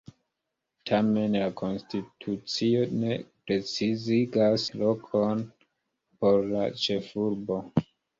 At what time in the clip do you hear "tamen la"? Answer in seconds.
0.91-1.49